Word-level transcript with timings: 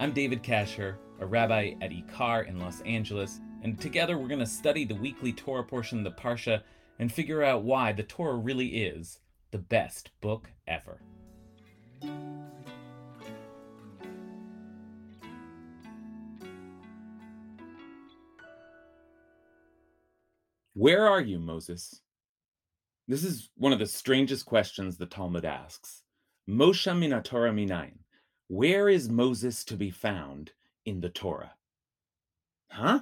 I'm 0.00 0.12
David 0.12 0.42
Kasher, 0.42 0.96
a 1.18 1.26
rabbi 1.26 1.74
at 1.82 1.90
Ikar 1.90 2.48
in 2.48 2.58
Los 2.58 2.80
Angeles, 2.86 3.38
and 3.62 3.78
together 3.78 4.16
we're 4.16 4.28
going 4.28 4.40
to 4.40 4.46
study 4.46 4.86
the 4.86 4.94
weekly 4.94 5.30
Torah 5.30 5.62
portion 5.62 5.98
of 5.98 6.04
the 6.04 6.18
Parsha 6.18 6.62
and 6.98 7.12
figure 7.12 7.42
out 7.42 7.64
why 7.64 7.92
the 7.92 8.02
Torah 8.02 8.38
really 8.38 8.82
is 8.82 9.18
the 9.50 9.58
best 9.58 10.10
book 10.22 10.48
ever. 10.66 11.02
Where 20.72 21.06
are 21.06 21.20
you, 21.20 21.38
Moses? 21.38 22.00
This 23.06 23.22
is 23.22 23.50
one 23.54 23.74
of 23.74 23.78
the 23.78 23.84
strangest 23.84 24.46
questions 24.46 24.96
the 24.96 25.04
Talmud 25.04 25.44
asks. 25.44 26.04
Moshe 26.48 26.98
min 26.98 27.22
Torah 27.22 27.52
minayin. 27.52 27.98
Where 28.50 28.90
is 28.90 29.08
Moses 29.10 29.64
to 29.66 29.76
be 29.78 29.90
found 29.90 30.52
in 30.86 31.00
the 31.02 31.10
Torah? 31.10 31.54
Huh? 32.70 33.00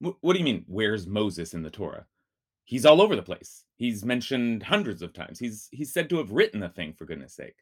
Wh- 0.00 0.22
What 0.22 0.34
do 0.34 0.38
you 0.40 0.44
mean, 0.46 0.64
where's 0.68 1.06
Moses 1.06 1.54
in 1.54 1.62
the 1.62 1.70
Torah? 1.70 2.06
He's 2.64 2.86
all 2.86 3.02
over 3.02 3.16
the 3.16 3.22
place. 3.22 3.64
He's 3.76 4.04
mentioned 4.04 4.64
hundreds 4.64 5.02
of 5.02 5.12
times. 5.14 5.38
He's 5.40 5.68
he's 5.72 5.92
said 5.92 6.10
to 6.10 6.18
have 6.18 6.32
written 6.32 6.60
the 6.60 6.70
thing 6.70 6.94
for 6.94 7.06
goodness 7.06 7.34
sake. 7.34 7.56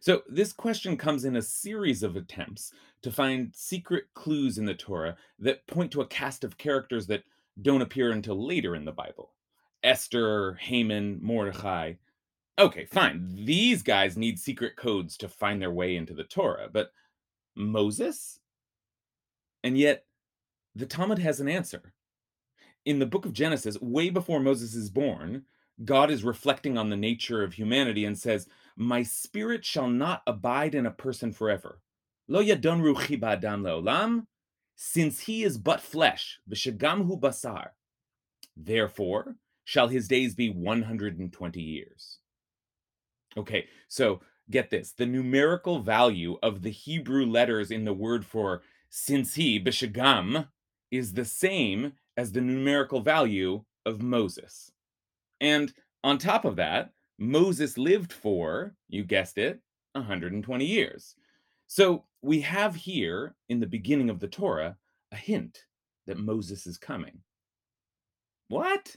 So 0.00 0.22
this 0.28 0.52
question 0.52 0.96
comes 0.96 1.24
in 1.24 1.36
a 1.36 1.42
series 1.42 2.02
of 2.02 2.16
attempts 2.16 2.72
to 3.02 3.10
find 3.12 3.52
secret 3.54 4.06
clues 4.14 4.58
in 4.58 4.66
the 4.66 4.74
Torah 4.74 5.16
that 5.40 5.66
point 5.66 5.92
to 5.92 6.02
a 6.02 6.06
cast 6.06 6.44
of 6.44 6.58
characters 6.58 7.06
that 7.08 7.24
don't 7.62 7.82
appear 7.82 8.12
until 8.12 8.44
later 8.46 8.76
in 8.76 8.84
the 8.84 8.92
Bible. 8.92 9.32
Esther, 9.82 10.54
Haman, 10.54 11.20
Mordecai. 11.22 11.94
Okay, 12.58 12.84
fine. 12.84 13.44
These 13.44 13.82
guys 13.82 14.16
need 14.16 14.38
secret 14.38 14.76
codes 14.76 15.16
to 15.18 15.28
find 15.28 15.60
their 15.60 15.70
way 15.70 15.96
into 15.96 16.14
the 16.14 16.24
Torah, 16.24 16.68
but 16.70 16.92
Moses? 17.54 18.38
And 19.64 19.78
yet 19.78 20.04
the 20.74 20.86
Talmud 20.86 21.18
has 21.18 21.40
an 21.40 21.48
answer. 21.48 21.94
In 22.84 22.98
the 22.98 23.06
book 23.06 23.24
of 23.24 23.32
Genesis, 23.32 23.80
way 23.80 24.10
before 24.10 24.40
Moses 24.40 24.74
is 24.74 24.90
born, 24.90 25.44
God 25.84 26.10
is 26.10 26.24
reflecting 26.24 26.76
on 26.76 26.90
the 26.90 26.96
nature 26.96 27.42
of 27.42 27.54
humanity 27.54 28.04
and 28.04 28.18
says, 28.18 28.48
My 28.76 29.02
spirit 29.02 29.64
shall 29.64 29.88
not 29.88 30.22
abide 30.26 30.74
in 30.74 30.86
a 30.86 30.90
person 30.90 31.32
forever. 31.32 31.80
Lo 32.28 32.42
yadon 32.42 32.82
ruchi 32.82 33.18
ba'adam 33.18 33.62
leolam, 33.62 34.26
since 34.76 35.20
he 35.20 35.42
is 35.42 35.58
but 35.58 35.80
flesh, 35.80 36.38
v'shagam 36.50 37.06
hu 37.06 37.16
basar. 37.16 37.68
Therefore 38.56 39.36
shall 39.64 39.88
his 39.88 40.08
days 40.08 40.34
be 40.34 40.50
120 40.50 41.60
years. 41.60 42.18
Okay, 43.36 43.66
so 43.88 44.20
get 44.50 44.70
this. 44.70 44.92
The 44.92 45.06
numerical 45.06 45.80
value 45.80 46.38
of 46.42 46.62
the 46.62 46.70
Hebrew 46.70 47.24
letters 47.26 47.70
in 47.70 47.84
the 47.84 47.94
word 47.94 48.24
for 48.24 48.62
since 48.90 49.34
he, 49.34 49.58
Bishagam, 49.58 50.48
is 50.90 51.14
the 51.14 51.24
same 51.24 51.92
as 52.16 52.32
the 52.32 52.40
numerical 52.40 53.00
value 53.00 53.64
of 53.86 54.02
Moses. 54.02 54.70
And 55.40 55.72
on 56.04 56.18
top 56.18 56.44
of 56.44 56.56
that, 56.56 56.92
Moses 57.18 57.78
lived 57.78 58.12
for, 58.12 58.74
you 58.88 59.04
guessed 59.04 59.38
it, 59.38 59.60
120 59.92 60.64
years. 60.64 61.14
So 61.68 62.04
we 62.20 62.40
have 62.42 62.74
here 62.74 63.34
in 63.48 63.60
the 63.60 63.66
beginning 63.66 64.10
of 64.10 64.20
the 64.20 64.28
Torah 64.28 64.76
a 65.10 65.16
hint 65.16 65.64
that 66.06 66.18
Moses 66.18 66.66
is 66.66 66.78
coming. 66.78 67.20
What? 68.48 68.96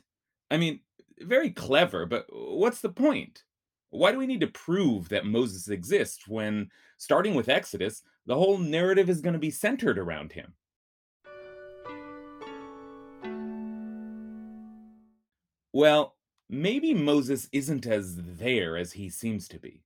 I 0.52 0.58
mean, 0.58 0.82
very 1.20 1.52
clever, 1.52 2.06
but 2.06 2.26
what's 2.30 2.82
the 2.82 2.90
point? 2.90 3.44
Why 3.96 4.12
do 4.12 4.18
we 4.18 4.28
need 4.28 4.42
to 4.42 4.48
prove 4.48 5.10
that 5.10 5.26
Moses 5.26 5.70
exists 5.70 6.28
when, 6.28 6.70
starting 6.98 7.34
with 7.34 7.48
Exodus, 7.48 8.04
the 8.26 8.36
whole 8.36 8.58
narrative 8.58 9.10
is 9.10 9.22
going 9.22 9.34
to 9.34 9.40
be 9.40 9.52
centered 9.52 9.98
around 9.98 10.34
him? 10.34 10.54
Well, 15.72 16.16
maybe 16.50 16.94
Moses 16.94 17.48
isn't 17.52 17.86
as 17.86 18.16
there 18.18 18.78
as 18.78 18.94
he 18.94 19.10
seems 19.10 19.48
to 19.50 19.60
be. 19.60 19.84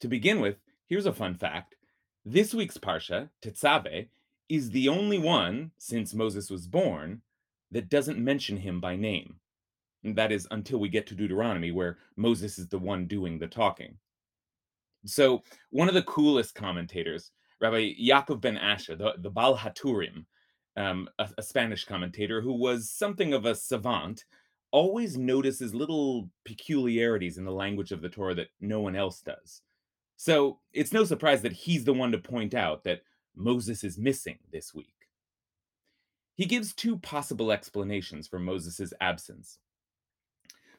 To 0.00 0.08
begin 0.08 0.40
with, 0.40 0.56
here's 0.86 1.06
a 1.06 1.12
fun 1.12 1.34
fact. 1.34 1.76
This 2.24 2.52
week's 2.52 2.78
Parsha, 2.78 3.30
Tetzave, 3.40 4.08
is 4.48 4.70
the 4.70 4.88
only 4.88 5.18
one, 5.18 5.70
since 5.78 6.12
Moses 6.12 6.50
was 6.50 6.66
born, 6.66 7.22
that 7.70 7.88
doesn't 7.88 8.18
mention 8.18 8.58
him 8.58 8.80
by 8.80 8.96
name. 8.96 9.36
And 10.06 10.14
that 10.14 10.30
is 10.30 10.46
until 10.52 10.78
we 10.78 10.88
get 10.88 11.06
to 11.08 11.16
Deuteronomy, 11.16 11.72
where 11.72 11.98
Moses 12.14 12.60
is 12.60 12.68
the 12.68 12.78
one 12.78 13.06
doing 13.06 13.38
the 13.38 13.48
talking. 13.48 13.98
So, 15.04 15.42
one 15.70 15.88
of 15.88 15.94
the 15.94 16.02
coolest 16.04 16.54
commentators, 16.54 17.32
Rabbi 17.60 17.94
Yaakov 18.00 18.40
ben 18.40 18.56
Asher, 18.56 18.94
the, 18.94 19.14
the 19.18 19.30
Baal 19.30 19.58
HaTurim, 19.58 20.24
um, 20.76 21.08
a, 21.18 21.28
a 21.38 21.42
Spanish 21.42 21.84
commentator 21.84 22.40
who 22.40 22.52
was 22.52 22.88
something 22.88 23.34
of 23.34 23.46
a 23.46 23.54
savant, 23.54 24.24
always 24.70 25.18
notices 25.18 25.74
little 25.74 26.30
peculiarities 26.44 27.36
in 27.36 27.44
the 27.44 27.50
language 27.50 27.90
of 27.90 28.00
the 28.00 28.08
Torah 28.08 28.34
that 28.36 28.50
no 28.60 28.78
one 28.78 28.94
else 28.94 29.20
does. 29.22 29.62
So 30.16 30.60
it's 30.72 30.92
no 30.92 31.02
surprise 31.04 31.42
that 31.42 31.52
he's 31.52 31.84
the 31.84 31.92
one 31.92 32.12
to 32.12 32.18
point 32.18 32.54
out 32.54 32.84
that 32.84 33.00
Moses 33.34 33.82
is 33.82 33.98
missing 33.98 34.38
this 34.52 34.72
week. 34.72 34.94
He 36.36 36.46
gives 36.46 36.74
two 36.74 36.96
possible 36.98 37.50
explanations 37.50 38.28
for 38.28 38.38
Moses' 38.38 38.92
absence. 39.00 39.58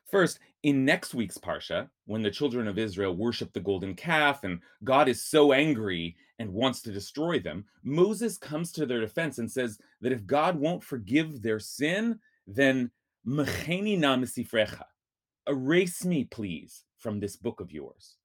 First, 0.07 0.40
in 0.63 0.85
next 0.85 1.13
week's 1.13 1.38
Parsha, 1.38 1.90
when 2.06 2.23
the 2.23 2.31
children 2.31 2.68
of 2.68 2.78
Israel 2.78 3.16
worship 3.16 3.51
the 3.51 3.59
golden 3.59 3.94
calf 3.94 4.44
and 4.44 4.62
God 4.84 5.09
is 5.09 5.23
so 5.23 5.51
angry 5.51 6.16
and 6.40 6.53
wants 6.53 6.81
to 6.84 6.94
destroy 6.94 7.40
them, 7.40 7.66
Moses 7.84 8.38
comes 8.38 8.72
to 8.73 8.85
their 8.85 9.01
defense 9.01 9.38
and 9.38 9.51
says 9.51 9.79
that 10.01 10.13
if 10.13 10.25
God 10.25 10.57
won't 10.57 10.84
forgive 10.84 11.41
their 11.41 11.59
sin, 11.59 12.19
then 12.47 12.91
Mecheni. 13.28 14.81
Erase 15.47 16.06
me, 16.06 16.24
please, 16.24 16.85
from 16.97 17.19
this 17.19 17.35
book 17.35 17.59
of 17.59 17.72
yours. 17.72 18.16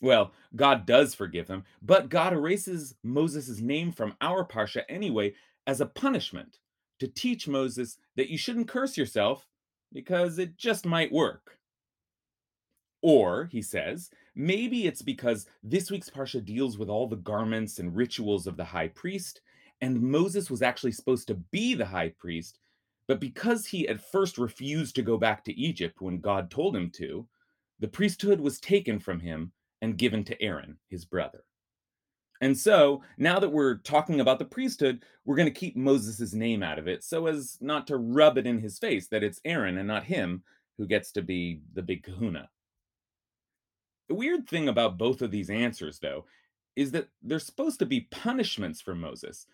Well, 0.00 0.32
God 0.56 0.86
does 0.86 1.14
forgive 1.14 1.46
them, 1.46 1.64
but 1.82 2.08
God 2.08 2.32
erases 2.32 2.96
Moses' 3.04 3.60
name 3.60 3.92
from 3.92 4.16
our 4.20 4.44
Parsha 4.44 4.82
anyway 4.88 5.34
as 5.66 5.80
a 5.80 5.86
punishment 5.86 6.58
to 6.98 7.06
teach 7.06 7.46
Moses 7.46 7.96
that 8.16 8.28
you 8.28 8.36
shouldn't 8.36 8.68
curse 8.68 8.96
yourself 8.96 9.46
because 9.94 10.38
it 10.38 10.58
just 10.58 10.84
might 10.84 11.12
work. 11.12 11.56
Or, 13.00 13.48
he 13.52 13.62
says, 13.62 14.10
maybe 14.34 14.86
it's 14.86 15.02
because 15.02 15.46
this 15.62 15.90
week's 15.90 16.10
Parsha 16.10 16.44
deals 16.44 16.76
with 16.76 16.88
all 16.90 17.06
the 17.06 17.16
garments 17.16 17.78
and 17.78 17.94
rituals 17.94 18.46
of 18.46 18.56
the 18.56 18.64
high 18.64 18.88
priest, 18.88 19.40
and 19.80 20.02
Moses 20.02 20.50
was 20.50 20.62
actually 20.62 20.92
supposed 20.92 21.28
to 21.28 21.34
be 21.34 21.74
the 21.74 21.86
high 21.86 22.12
priest, 22.18 22.58
but 23.06 23.20
because 23.20 23.66
he 23.66 23.86
at 23.88 24.00
first 24.00 24.38
refused 24.38 24.94
to 24.96 25.02
go 25.02 25.16
back 25.16 25.44
to 25.44 25.58
Egypt 25.58 26.00
when 26.00 26.20
God 26.20 26.50
told 26.50 26.74
him 26.74 26.90
to, 26.96 27.26
the 27.80 27.88
priesthood 27.88 28.40
was 28.40 28.60
taken 28.60 28.98
from 28.98 29.20
him 29.20 29.52
and 29.82 29.98
given 29.98 30.24
to 30.24 30.42
Aaron, 30.42 30.78
his 30.88 31.04
brother. 31.04 31.44
And 32.44 32.58
so, 32.58 33.00
now 33.16 33.38
that 33.38 33.48
we're 33.48 33.76
talking 33.76 34.20
about 34.20 34.38
the 34.38 34.44
priesthood, 34.44 35.02
we're 35.24 35.34
going 35.34 35.48
to 35.48 35.60
keep 35.60 35.76
Moses' 35.76 36.34
name 36.34 36.62
out 36.62 36.78
of 36.78 36.86
it 36.86 37.02
so 37.02 37.26
as 37.26 37.56
not 37.62 37.86
to 37.86 37.96
rub 37.96 38.36
it 38.36 38.46
in 38.46 38.58
his 38.58 38.78
face 38.78 39.08
that 39.08 39.22
it's 39.22 39.40
Aaron 39.46 39.78
and 39.78 39.88
not 39.88 40.04
him 40.04 40.42
who 40.76 40.86
gets 40.86 41.10
to 41.12 41.22
be 41.22 41.62
the 41.72 41.80
big 41.80 42.02
kahuna. 42.02 42.50
The 44.10 44.14
weird 44.14 44.46
thing 44.46 44.68
about 44.68 44.98
both 44.98 45.22
of 45.22 45.30
these 45.30 45.48
answers, 45.48 45.98
though, 45.98 46.26
is 46.76 46.90
that 46.90 47.08
they're 47.22 47.38
supposed 47.38 47.78
to 47.78 47.86
be 47.86 48.08
punishments 48.10 48.82
for 48.82 48.94
Moses. 48.94 49.46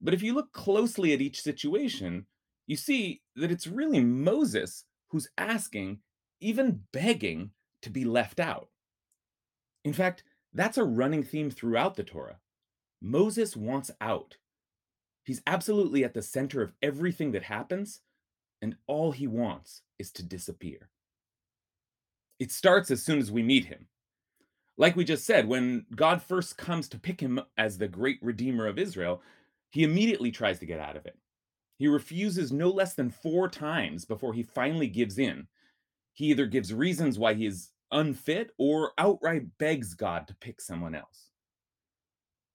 But 0.00 0.14
if 0.14 0.22
you 0.22 0.32
look 0.32 0.50
closely 0.52 1.12
at 1.12 1.20
each 1.20 1.42
situation, 1.42 2.24
you 2.66 2.76
see 2.76 3.20
that 3.36 3.50
it's 3.50 3.66
really 3.66 4.00
Moses 4.00 4.84
who's 5.08 5.28
asking, 5.36 5.98
even 6.40 6.80
begging, 6.94 7.50
to 7.82 7.90
be 7.90 8.06
left 8.06 8.40
out. 8.40 8.70
In 9.84 9.92
fact, 9.92 10.24
that's 10.58 10.78
a 10.78 10.84
running 10.84 11.22
theme 11.22 11.50
throughout 11.50 11.96
the 11.96 12.04
Torah. 12.04 12.38
Moses 13.00 13.56
wants 13.56 13.90
out. 14.00 14.36
He's 15.24 15.42
absolutely 15.46 16.04
at 16.04 16.14
the 16.14 16.22
center 16.22 16.62
of 16.62 16.72
everything 16.82 17.32
that 17.32 17.44
happens, 17.44 18.00
and 18.60 18.76
all 18.86 19.12
he 19.12 19.26
wants 19.26 19.82
is 19.98 20.10
to 20.12 20.22
disappear. 20.22 20.90
It 22.38 22.50
starts 22.50 22.90
as 22.90 23.02
soon 23.02 23.18
as 23.18 23.30
we 23.30 23.42
meet 23.42 23.66
him. 23.66 23.86
Like 24.76 24.96
we 24.96 25.04
just 25.04 25.24
said, 25.24 25.48
when 25.48 25.86
God 25.94 26.22
first 26.22 26.56
comes 26.56 26.88
to 26.88 26.98
pick 26.98 27.20
him 27.20 27.40
as 27.56 27.78
the 27.78 27.88
great 27.88 28.18
redeemer 28.22 28.66
of 28.66 28.78
Israel, 28.78 29.22
he 29.70 29.82
immediately 29.82 30.30
tries 30.30 30.58
to 30.60 30.66
get 30.66 30.80
out 30.80 30.96
of 30.96 31.04
it. 31.04 31.18
He 31.78 31.88
refuses 31.88 32.50
no 32.50 32.70
less 32.70 32.94
than 32.94 33.10
four 33.10 33.48
times 33.48 34.04
before 34.04 34.34
he 34.34 34.42
finally 34.42 34.88
gives 34.88 35.18
in. 35.18 35.46
He 36.14 36.26
either 36.26 36.46
gives 36.46 36.72
reasons 36.72 37.18
why 37.18 37.34
he 37.34 37.46
is 37.46 37.70
unfit 37.90 38.50
or 38.58 38.92
outright 38.98 39.58
begs 39.58 39.94
God 39.94 40.26
to 40.28 40.34
pick 40.34 40.60
someone 40.60 40.94
else. 40.94 41.30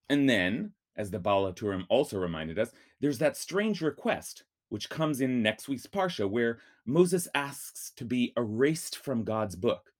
And 0.09 0.29
then, 0.29 0.73
as 0.95 1.11
the 1.11 1.19
Baal 1.19 1.51
HaTurim 1.51 1.85
also 1.89 2.17
reminded 2.17 2.59
us, 2.59 2.71
there's 2.99 3.17
that 3.19 3.37
strange 3.37 3.81
request, 3.81 4.43
which 4.69 4.89
comes 4.89 5.21
in 5.21 5.41
next 5.41 5.67
week's 5.67 5.87
Parsha, 5.87 6.29
where 6.29 6.59
Moses 6.85 7.27
asks 7.33 7.91
to 7.95 8.05
be 8.05 8.33
erased 8.37 8.97
from 8.97 9.23
God's 9.23 9.55
book 9.55 9.93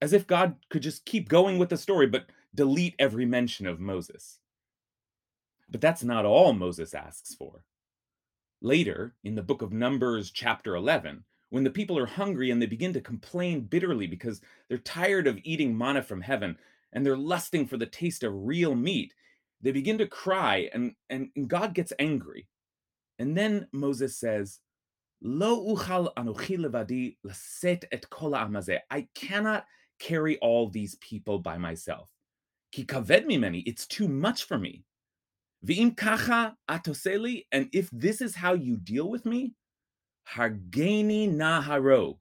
as 0.00 0.12
if 0.12 0.26
God 0.26 0.56
could 0.68 0.82
just 0.82 1.04
keep 1.04 1.28
going 1.28 1.58
with 1.58 1.68
the 1.68 1.76
story 1.76 2.06
but 2.06 2.26
delete 2.54 2.94
every 2.98 3.26
mention 3.26 3.66
of 3.66 3.80
Moses. 3.80 4.38
But 5.68 5.80
that's 5.80 6.02
not 6.02 6.24
all 6.24 6.52
Moses 6.52 6.94
asks 6.94 7.34
for. 7.34 7.64
Later, 8.60 9.14
in 9.22 9.34
the 9.34 9.42
book 9.42 9.62
of 9.62 9.72
Numbers, 9.72 10.30
chapter 10.30 10.74
11, 10.74 11.24
when 11.50 11.64
the 11.64 11.70
people 11.70 11.98
are 11.98 12.06
hungry 12.06 12.50
and 12.50 12.62
they 12.62 12.66
begin 12.66 12.92
to 12.94 13.00
complain 13.00 13.62
bitterly 13.62 14.06
because 14.06 14.40
they're 14.68 14.78
tired 14.78 15.26
of 15.26 15.38
eating 15.42 15.76
manna 15.76 16.02
from 16.02 16.22
heaven 16.22 16.56
and 16.92 17.04
they're 17.04 17.16
lusting 17.16 17.66
for 17.66 17.76
the 17.76 17.86
taste 17.86 18.22
of 18.22 18.32
real 18.34 18.74
meat, 18.74 19.14
they 19.60 19.72
begin 19.72 19.98
to 19.98 20.06
cry 20.06 20.70
and, 20.72 20.94
and, 21.10 21.28
and 21.36 21.48
God 21.48 21.74
gets 21.74 21.92
angry. 21.98 22.48
And 23.18 23.36
then 23.36 23.66
Moses 23.72 24.16
says, 24.16 24.60
Lo 25.22 25.74
uchal 25.76 26.14
anochi 26.14 26.58
levadi 26.58 27.16
laset 27.26 27.84
et 27.92 28.08
kol 28.08 28.34
I 28.34 29.08
cannot 29.14 29.66
carry 29.98 30.38
all 30.38 30.70
these 30.70 30.94
people 30.96 31.38
by 31.40 31.58
myself. 31.58 32.10
Ki 32.72 32.84
kaved 32.84 33.26
mimeni, 33.26 33.62
it's 33.66 33.86
too 33.86 34.08
much 34.08 34.44
for 34.44 34.56
me. 34.56 34.84
V'im 35.66 35.94
kacha 35.94 36.56
atoseli, 36.70 37.44
and 37.52 37.68
if 37.72 37.90
this 37.92 38.22
is 38.22 38.34
how 38.34 38.54
you 38.54 38.78
deal 38.78 39.10
with 39.10 39.26
me, 39.26 39.52
hargeni 40.34 41.28
naharog, 41.30 42.18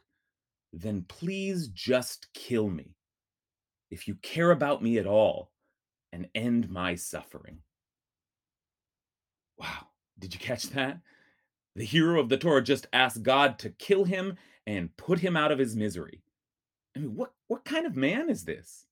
then 0.73 1.05
please 1.07 1.67
just 1.67 2.27
kill 2.33 2.69
me. 2.69 2.95
If 3.91 4.07
you 4.07 4.15
care 4.15 4.51
about 4.51 4.83
me 4.83 4.97
at 4.97 5.07
all, 5.07 5.51
and 6.11 6.27
end 6.33 6.69
my 6.69 6.95
suffering. 6.95 7.59
Wow, 9.57 9.87
did 10.17 10.33
you 10.33 10.39
catch 10.39 10.63
that? 10.69 10.99
The 11.75 11.85
hero 11.85 12.19
of 12.19 12.29
the 12.29 12.37
Torah 12.37 12.63
just 12.63 12.87
asked 12.91 13.23
God 13.23 13.59
to 13.59 13.69
kill 13.69 14.05
him 14.05 14.37
and 14.65 14.95
put 14.97 15.19
him 15.19 15.37
out 15.37 15.51
of 15.51 15.59
his 15.59 15.75
misery. 15.75 16.21
I 16.95 16.99
mean, 16.99 17.15
what 17.15 17.33
what 17.47 17.65
kind 17.65 17.85
of 17.85 17.95
man 17.95 18.29
is 18.29 18.45
this? 18.45 18.85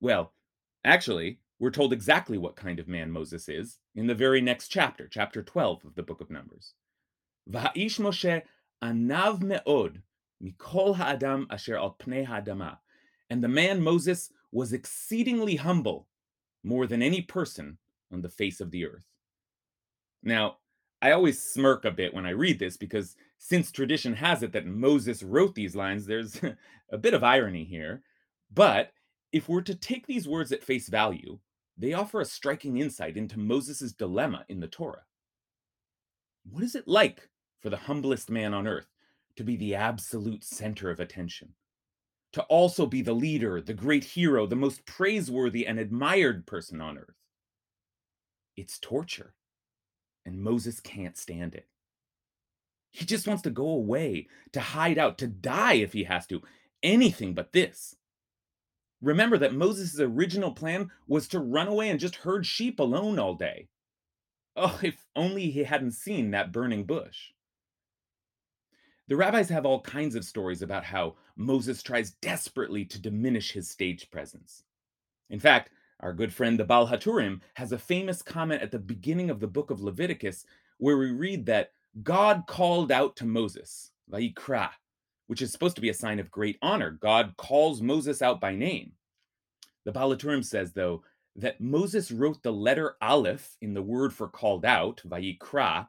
Well, 0.00 0.32
actually, 0.84 1.40
we're 1.60 1.70
told 1.70 1.92
exactly 1.92 2.38
what 2.38 2.56
kind 2.56 2.80
of 2.80 2.88
man 2.88 3.10
Moses 3.10 3.48
is 3.48 3.78
in 3.94 4.06
the 4.06 4.14
very 4.14 4.40
next 4.40 4.68
chapter, 4.68 5.06
chapter 5.06 5.42
12 5.42 5.84
of 5.84 5.94
the 5.94 6.02
book 6.02 6.22
of 6.22 6.30
Numbers. 6.30 6.72
Va'ish 7.48 8.00
Moshe 8.00 8.42
anav 8.82 9.42
me'od 9.42 10.02
mikol 10.42 10.96
ha'adam 10.96 11.46
asher 11.50 11.76
al 11.76 11.96
pnei 12.00 12.24
ha'adama. 12.24 12.78
And 13.28 13.44
the 13.44 13.48
man 13.48 13.82
Moses 13.82 14.32
was 14.50 14.72
exceedingly 14.72 15.56
humble, 15.56 16.08
more 16.64 16.86
than 16.86 17.02
any 17.02 17.20
person 17.20 17.76
on 18.10 18.22
the 18.22 18.30
face 18.30 18.60
of 18.60 18.70
the 18.70 18.86
earth. 18.86 19.06
Now, 20.22 20.56
I 21.02 21.12
always 21.12 21.42
smirk 21.42 21.84
a 21.84 21.90
bit 21.90 22.14
when 22.14 22.26
I 22.26 22.30
read 22.30 22.58
this 22.58 22.78
because 22.78 23.16
since 23.38 23.70
tradition 23.70 24.14
has 24.14 24.42
it 24.42 24.52
that 24.52 24.66
Moses 24.66 25.22
wrote 25.22 25.54
these 25.54 25.76
lines, 25.76 26.06
there's 26.06 26.40
a 26.90 26.98
bit 26.98 27.14
of 27.14 27.22
irony 27.22 27.64
here. 27.64 28.02
But 28.52 28.92
if 29.30 29.48
we're 29.48 29.62
to 29.62 29.74
take 29.74 30.06
these 30.06 30.26
words 30.26 30.52
at 30.52 30.64
face 30.64 30.88
value, 30.88 31.38
they 31.80 31.94
offer 31.94 32.20
a 32.20 32.26
striking 32.26 32.76
insight 32.76 33.16
into 33.16 33.38
Moses' 33.38 33.92
dilemma 33.92 34.44
in 34.50 34.60
the 34.60 34.68
Torah. 34.68 35.04
What 36.50 36.62
is 36.62 36.74
it 36.74 36.86
like 36.86 37.28
for 37.60 37.70
the 37.70 37.76
humblest 37.76 38.30
man 38.30 38.52
on 38.52 38.66
earth 38.66 38.88
to 39.36 39.44
be 39.44 39.56
the 39.56 39.74
absolute 39.74 40.44
center 40.44 40.90
of 40.90 41.00
attention? 41.00 41.54
To 42.34 42.42
also 42.42 42.84
be 42.84 43.00
the 43.00 43.14
leader, 43.14 43.62
the 43.62 43.74
great 43.74 44.04
hero, 44.04 44.46
the 44.46 44.56
most 44.56 44.84
praiseworthy 44.84 45.66
and 45.66 45.78
admired 45.78 46.46
person 46.46 46.82
on 46.82 46.98
earth? 46.98 47.16
It's 48.56 48.78
torture 48.78 49.34
and 50.26 50.42
Moses 50.42 50.80
can't 50.80 51.16
stand 51.16 51.54
it. 51.54 51.66
He 52.92 53.06
just 53.06 53.26
wants 53.26 53.42
to 53.44 53.50
go 53.50 53.68
away, 53.68 54.28
to 54.52 54.60
hide 54.60 54.98
out, 54.98 55.16
to 55.18 55.26
die 55.26 55.74
if 55.74 55.94
he 55.94 56.04
has 56.04 56.26
to. 56.26 56.42
Anything 56.82 57.32
but 57.34 57.52
this. 57.52 57.96
Remember 59.02 59.38
that 59.38 59.54
Moses' 59.54 59.98
original 59.98 60.52
plan 60.52 60.90
was 61.06 61.26
to 61.28 61.40
run 61.40 61.68
away 61.68 61.88
and 61.88 61.98
just 61.98 62.16
herd 62.16 62.44
sheep 62.44 62.78
alone 62.78 63.18
all 63.18 63.34
day. 63.34 63.68
Oh, 64.56 64.78
if 64.82 65.06
only 65.16 65.50
he 65.50 65.64
hadn't 65.64 65.92
seen 65.92 66.30
that 66.30 66.52
burning 66.52 66.84
bush. 66.84 67.32
The 69.08 69.16
rabbis 69.16 69.48
have 69.48 69.66
all 69.66 69.80
kinds 69.80 70.14
of 70.14 70.24
stories 70.24 70.62
about 70.62 70.84
how 70.84 71.16
Moses 71.36 71.82
tries 71.82 72.12
desperately 72.12 72.84
to 72.84 73.00
diminish 73.00 73.52
his 73.52 73.68
stage 73.68 74.10
presence. 74.10 74.62
In 75.30 75.40
fact, 75.40 75.70
our 76.00 76.12
good 76.12 76.32
friend 76.32 76.58
the 76.58 76.64
Baal 76.64 76.86
HaTurim 76.86 77.40
has 77.54 77.72
a 77.72 77.78
famous 77.78 78.22
comment 78.22 78.62
at 78.62 78.70
the 78.70 78.78
beginning 78.78 79.30
of 79.30 79.40
the 79.40 79.46
book 79.46 79.70
of 79.70 79.80
Leviticus 79.80 80.44
where 80.78 80.96
we 80.96 81.10
read 81.10 81.46
that 81.46 81.72
God 82.02 82.44
called 82.46 82.92
out 82.92 83.16
to 83.16 83.26
Moses, 83.26 83.90
Vayikra, 84.10 84.70
which 85.30 85.42
is 85.42 85.52
supposed 85.52 85.76
to 85.76 85.80
be 85.80 85.90
a 85.90 85.94
sign 85.94 86.18
of 86.18 86.28
great 86.28 86.58
honor. 86.60 86.90
God 86.90 87.34
calls 87.36 87.80
Moses 87.80 88.20
out 88.20 88.40
by 88.40 88.52
name. 88.52 88.94
The 89.84 89.92
Baal 89.92 90.12
HaTurim 90.12 90.44
says, 90.44 90.72
though, 90.72 91.04
that 91.36 91.60
Moses 91.60 92.10
wrote 92.10 92.42
the 92.42 92.52
letter 92.52 92.96
Aleph 93.00 93.56
in 93.60 93.72
the 93.72 93.80
word 93.80 94.12
for 94.12 94.26
called 94.26 94.64
out, 94.64 95.00
Vayikra. 95.06 95.86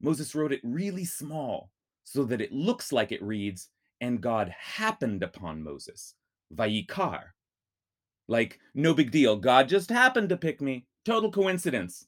Moses 0.00 0.36
wrote 0.36 0.52
it 0.52 0.60
really 0.62 1.04
small 1.04 1.72
so 2.04 2.22
that 2.22 2.40
it 2.40 2.52
looks 2.52 2.92
like 2.92 3.10
it 3.10 3.20
reads, 3.24 3.70
and 4.00 4.20
God 4.20 4.54
happened 4.56 5.24
upon 5.24 5.64
Moses, 5.64 6.14
Vayikar. 6.54 7.22
Like, 8.28 8.60
no 8.72 8.94
big 8.94 9.10
deal. 9.10 9.34
God 9.34 9.68
just 9.68 9.90
happened 9.90 10.28
to 10.28 10.36
pick 10.36 10.60
me. 10.60 10.86
Total 11.04 11.32
coincidence. 11.32 12.06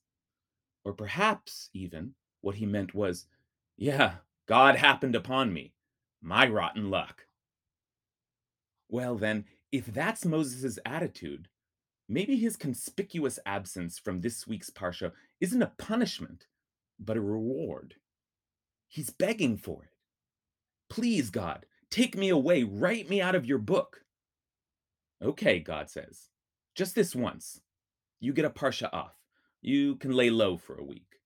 Or 0.84 0.92
perhaps, 0.92 1.70
even, 1.74 2.14
what 2.40 2.54
he 2.54 2.66
meant 2.66 2.94
was, 2.94 3.26
yeah, 3.76 4.18
God 4.46 4.76
happened 4.76 5.16
upon 5.16 5.52
me. 5.52 5.72
My 6.22 6.46
rotten 6.46 6.88
luck. 6.88 7.26
Well, 8.88 9.16
then, 9.16 9.46
if 9.72 9.86
that's 9.86 10.24
Moses' 10.24 10.78
attitude, 10.86 11.48
maybe 12.08 12.36
his 12.36 12.56
conspicuous 12.56 13.40
absence 13.44 13.98
from 13.98 14.20
this 14.20 14.46
week's 14.46 14.70
Parsha 14.70 15.12
isn't 15.40 15.62
a 15.62 15.72
punishment, 15.78 16.46
but 17.00 17.16
a 17.16 17.20
reward. 17.20 17.96
He's 18.88 19.10
begging 19.10 19.56
for 19.56 19.82
it. 19.82 19.90
Please, 20.88 21.30
God, 21.30 21.66
take 21.90 22.16
me 22.16 22.28
away, 22.28 22.62
write 22.62 23.08
me 23.08 23.20
out 23.20 23.34
of 23.34 23.46
your 23.46 23.58
book. 23.58 24.02
Okay, 25.22 25.58
God 25.58 25.90
says, 25.90 26.28
just 26.76 26.94
this 26.94 27.16
once. 27.16 27.62
You 28.20 28.32
get 28.32 28.44
a 28.44 28.50
parsha 28.50 28.88
off. 28.92 29.14
You 29.60 29.96
can 29.96 30.12
lay 30.12 30.30
low 30.30 30.56
for 30.56 30.76
a 30.76 30.84
week. 30.84 31.20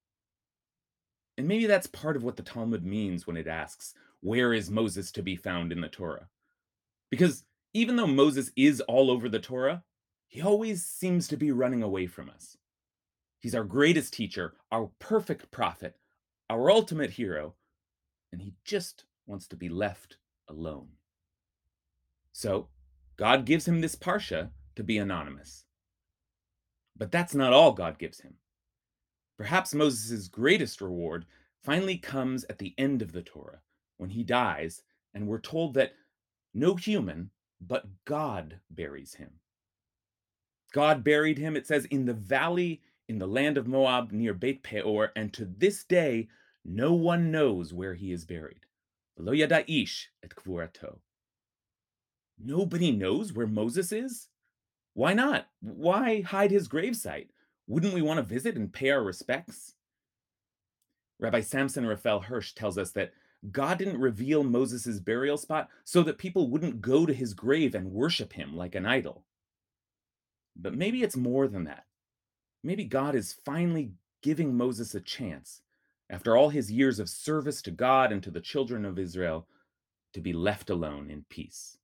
And 1.37 1.49
maybe 1.49 1.67
that's 1.67 1.87
part 1.87 2.17
of 2.17 2.23
what 2.23 2.37
the 2.37 2.43
Talmud 2.43 2.85
means 2.85 3.27
when 3.27 3.37
it 3.37 3.47
asks, 3.47 3.93
Where 4.27 4.53
is 4.53 4.73
Moses 4.73 5.13
to 5.13 5.23
be 5.23 5.37
found 5.37 5.71
in 5.71 5.81
the 5.81 5.89
Torah? 5.89 6.27
Because 7.11 7.45
even 7.73 7.95
though 7.95 8.09
Moses 8.09 8.51
is 8.57 8.81
all 8.81 9.09
over 9.09 9.29
the 9.29 9.39
Torah, 9.39 9.85
he 10.27 10.43
always 10.43 10.85
seems 10.85 11.29
to 11.29 11.37
be 11.37 11.53
running 11.53 11.81
away 11.81 12.09
from 12.09 12.29
us. 12.29 12.57
He's 13.39 13.55
our 13.55 13.63
greatest 13.63 14.13
teacher, 14.13 14.55
our 14.73 14.91
perfect 14.99 15.53
prophet, 15.53 15.95
our 16.51 16.73
ultimate 16.73 17.11
hero, 17.11 17.55
and 18.33 18.43
he 18.43 18.55
just 18.65 19.05
wants 19.27 19.47
to 19.47 19.55
be 19.55 19.69
left 19.69 20.17
alone. 20.49 20.89
So, 22.33 22.67
God 23.17 23.45
gives 23.45 23.69
him 23.69 23.81
this 23.81 23.95
Parsha 23.95 24.51
to 24.75 24.83
be 24.83 24.99
anonymous. 24.99 25.67
But 26.97 27.13
that's 27.13 27.37
not 27.37 27.53
all 27.53 27.71
God 27.75 27.97
gives 27.97 28.23
him. 28.23 28.35
Perhaps 29.39 29.73
Moses' 29.73 30.27
greatest 30.27 30.81
reward 30.81 31.27
finally 31.63 31.97
comes 31.97 32.45
at 32.51 32.59
the 32.59 32.75
end 32.77 33.03
of 33.03 33.13
the 33.13 33.23
Torah, 33.23 33.61
when 33.97 34.11
he 34.11 34.23
dies, 34.23 34.83
and 35.15 35.27
we're 35.27 35.41
told 35.41 35.75
that 35.75 35.93
no 36.55 36.75
human, 36.75 37.31
but 37.61 37.87
God 38.05 38.61
buries 38.71 39.15
him. 39.15 39.41
God 40.73 41.05
buried 41.05 41.39
him, 41.39 41.57
it 41.57 41.67
says, 41.67 41.87
in 41.87 42.05
the 42.05 42.15
valley 42.15 42.83
in 43.09 43.19
the 43.19 43.27
land 43.27 43.57
of 43.57 43.67
Moab 43.67 44.13
near 44.13 44.35
Beit 44.35 44.63
Peor, 44.63 45.13
and 45.15 45.33
to 45.33 45.45
this 45.45 45.85
day 45.85 46.29
no 46.65 46.93
one 46.93 47.31
knows 47.31 47.73
where 47.73 47.95
he 47.95 48.13
is 48.13 48.25
buried. 48.25 48.67
Lo 49.17 49.33
yada 49.33 49.65
et. 49.69 50.09
Nobody 52.39 52.93
knows 52.93 53.33
where 53.33 53.47
Moses 53.47 53.93
is? 53.93 54.29
Why 54.95 55.15
not? 55.15 55.47
Why 55.61 56.23
hide 56.23 56.51
his 56.51 56.69
gravesite? 56.69 57.29
Wouldn't 57.67 57.95
we 57.95 58.03
want 58.03 58.19
to 58.19 58.23
visit 58.23 58.57
and 58.57 58.73
pay 58.73 58.91
our 58.91 59.03
respects? 59.03 59.75
Rabbi 61.19 61.41
Samson 61.41 61.87
Raphael 61.87 62.21
Hirsch 62.21 62.53
tells 62.53 62.77
us 62.77 62.91
that 62.93 63.13
God 63.53 63.79
didn't 63.79 64.01
reveal 64.01 64.43
Moses' 64.43 64.99
burial 65.01 65.37
spot 65.37 65.69
so 65.85 66.03
that 66.03 66.19
people 66.19 66.49
wouldn't 66.49 66.81
go 66.81 67.07
to 67.07 67.13
his 67.13 67.35
grave 67.35 67.75
and 67.75 67.93
worship 67.93 68.33
him 68.33 68.57
like 68.57 68.75
an 68.75 68.87
idol. 68.87 69.25
But 70.57 70.75
maybe 70.75 71.03
it's 71.03 71.17
more 71.17 71.49
than 71.49 71.65
that. 71.65 71.85
Maybe 72.65 72.85
God 72.85 73.15
is 73.15 73.37
finally 73.45 73.93
giving 74.23 74.57
Moses 74.57 74.95
a 74.95 75.01
chance, 75.01 75.61
after 76.11 76.37
all 76.37 76.49
his 76.49 76.71
years 76.73 76.99
of 76.99 77.09
service 77.09 77.63
to 77.63 77.71
God 77.71 78.13
and 78.13 78.23
to 78.23 78.31
the 78.31 78.41
children 78.41 78.85
of 78.85 78.99
Israel, 78.99 79.47
to 80.15 80.21
be 80.21 80.33
left 80.33 80.71
alone 80.71 81.11
in 81.11 81.25
peace. 81.29 81.77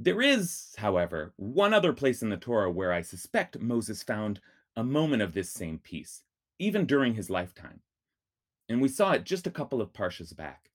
There 0.00 0.22
is, 0.22 0.74
however, 0.78 1.32
one 1.36 1.74
other 1.74 1.92
place 1.92 2.22
in 2.22 2.28
the 2.28 2.36
Torah 2.36 2.70
where 2.70 2.92
I 2.92 3.02
suspect 3.02 3.58
Moses 3.58 4.04
found 4.04 4.40
a 4.76 4.84
moment 4.84 5.22
of 5.22 5.34
this 5.34 5.50
same 5.50 5.80
peace, 5.80 6.22
even 6.60 6.86
during 6.86 7.14
his 7.14 7.28
lifetime. 7.28 7.80
And 8.68 8.80
we 8.80 8.88
saw 8.88 9.12
it 9.12 9.24
just 9.24 9.48
a 9.48 9.50
couple 9.50 9.80
of 9.80 9.92
parshas 9.92 10.36
back. 10.36 10.70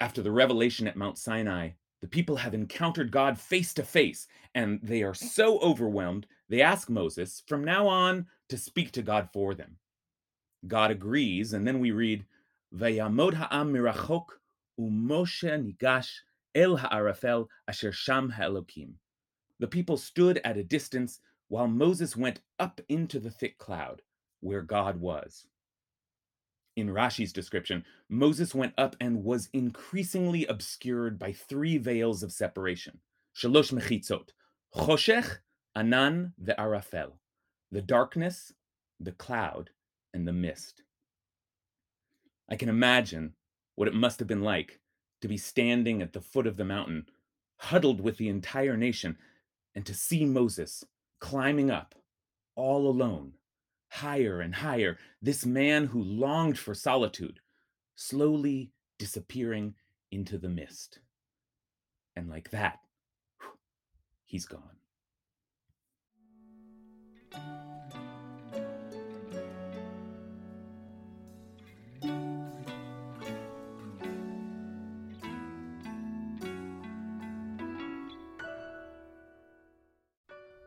After 0.00 0.22
the 0.22 0.30
revelation 0.30 0.86
at 0.86 0.96
Mount 0.96 1.18
Sinai, 1.18 1.70
the 2.00 2.06
people 2.06 2.36
have 2.36 2.54
encountered 2.54 3.10
God 3.10 3.36
face 3.36 3.74
to 3.74 3.82
face, 3.82 4.28
and 4.54 4.78
they 4.80 5.02
are 5.02 5.14
so 5.14 5.58
overwhelmed, 5.58 6.26
they 6.48 6.60
ask 6.60 6.88
Moses 6.88 7.42
from 7.48 7.64
now 7.64 7.88
on 7.88 8.26
to 8.48 8.56
speak 8.56 8.92
to 8.92 9.02
God 9.02 9.28
for 9.32 9.54
them. 9.54 9.78
God 10.68 10.92
agrees, 10.92 11.52
and 11.52 11.66
then 11.66 11.80
we 11.80 11.90
read, 11.90 12.26
Vayamod 12.72 13.34
ha'am 13.34 13.72
mirachok 13.72 14.26
u'Moshe 14.78 15.74
nigash 15.76 16.20
El 16.54 16.76
Ha'arafel 16.76 17.48
Asher 17.68 17.92
Sham 17.92 18.30
Ha'elokim. 18.30 18.94
The 19.58 19.66
people 19.66 19.96
stood 19.96 20.40
at 20.44 20.56
a 20.56 20.64
distance 20.64 21.20
while 21.48 21.68
Moses 21.68 22.16
went 22.16 22.40
up 22.58 22.80
into 22.88 23.18
the 23.20 23.30
thick 23.30 23.58
cloud 23.58 24.02
where 24.40 24.62
God 24.62 25.00
was. 25.00 25.46
In 26.76 26.88
Rashi's 26.88 27.32
description, 27.32 27.84
Moses 28.08 28.54
went 28.54 28.72
up 28.78 28.96
and 29.00 29.24
was 29.24 29.50
increasingly 29.52 30.46
obscured 30.46 31.18
by 31.18 31.32
three 31.32 31.76
veils 31.76 32.22
of 32.22 32.32
separation. 32.32 32.98
Shalosh 33.36 33.72
mechitzot, 33.72 34.30
choshech, 34.74 35.38
anan, 35.76 36.32
ve'arafel. 36.42 37.12
The 37.70 37.82
darkness, 37.82 38.52
the 39.00 39.12
cloud, 39.12 39.70
and 40.14 40.26
the 40.26 40.32
mist. 40.32 40.82
I 42.50 42.56
can 42.56 42.68
imagine 42.68 43.34
what 43.74 43.88
it 43.88 43.94
must 43.94 44.18
have 44.18 44.28
been 44.28 44.42
like 44.42 44.80
to 45.22 45.28
be 45.28 45.38
standing 45.38 46.02
at 46.02 46.12
the 46.12 46.20
foot 46.20 46.46
of 46.46 46.56
the 46.56 46.64
mountain, 46.64 47.06
huddled 47.56 48.00
with 48.00 48.18
the 48.18 48.28
entire 48.28 48.76
nation, 48.76 49.16
and 49.74 49.86
to 49.86 49.94
see 49.94 50.26
Moses 50.26 50.84
climbing 51.20 51.70
up 51.70 51.94
all 52.56 52.88
alone, 52.88 53.32
higher 53.88 54.40
and 54.40 54.56
higher, 54.56 54.98
this 55.22 55.46
man 55.46 55.86
who 55.86 56.02
longed 56.02 56.58
for 56.58 56.74
solitude, 56.74 57.40
slowly 57.94 58.72
disappearing 58.98 59.74
into 60.10 60.36
the 60.36 60.48
mist. 60.48 60.98
And 62.16 62.28
like 62.28 62.50
that, 62.50 62.80
he's 64.24 64.44
gone. 64.46 64.76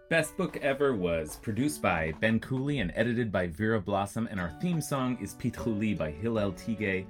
Best 0.08 0.38
Book 0.38 0.58
Ever 0.58 0.94
was 0.94 1.38
produced 1.38 1.82
by 1.82 2.14
Ben 2.22 2.40
Cooley 2.40 2.78
and 2.78 2.94
edited 2.96 3.32
by 3.32 3.48
Vera 3.48 3.82
Blossom, 3.82 4.28
and 4.30 4.40
our 4.40 4.52
theme 4.62 4.80
song 4.80 5.18
is 5.20 5.34
Pitchuli 5.34 5.98
by 5.98 6.12
Hillel 6.12 6.54
Tigay. 6.54 7.08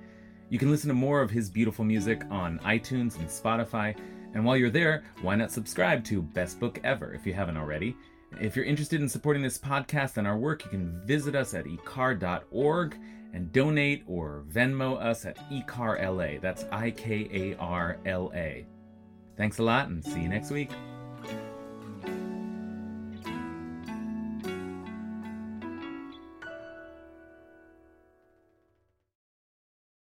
You 0.50 0.58
can 0.58 0.72
listen 0.72 0.88
to 0.88 0.94
more 0.94 1.22
of 1.22 1.30
his 1.30 1.50
beautiful 1.50 1.84
music 1.84 2.22
on 2.32 2.58
iTunes 2.60 3.20
and 3.20 3.28
Spotify. 3.28 3.98
And 4.34 4.46
while 4.46 4.56
you're 4.56 4.70
there, 4.70 5.04
why 5.22 5.36
not 5.36 5.52
subscribe 5.52 6.06
to 6.06 6.22
Best 6.22 6.58
Book 6.58 6.80
Ever 6.86 7.14
if 7.14 7.26
you 7.26 7.34
haven't 7.34 7.58
already? 7.58 7.98
If 8.40 8.56
you're 8.56 8.64
interested 8.64 9.02
in 9.02 9.10
supporting 9.10 9.44
this 9.44 9.58
podcast 9.58 10.16
and 10.16 10.26
our 10.26 10.38
work, 10.38 10.64
you 10.64 10.70
can 10.70 11.02
visit 11.06 11.36
us 11.36 11.54
at 11.54 11.66
ikar.org 11.66 12.98
and 13.34 13.52
donate 13.52 14.04
or 14.08 14.46
Venmo 14.50 15.02
us 15.02 15.26
at 15.26 15.38
ikarla. 15.50 16.40
That's 16.40 16.64
I 16.72 16.92
K 16.92 17.28
A 17.34 17.58
R 17.58 17.98
L 18.06 18.32
A. 18.34 18.66
Thanks 19.36 19.60
a 19.60 19.64
lot 19.64 19.90
and 19.90 20.02
see 20.02 20.22
you 20.22 20.30
next 20.30 20.50
week. 20.52 20.72